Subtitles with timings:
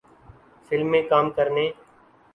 [0.67, 1.69] film میں کام کرنے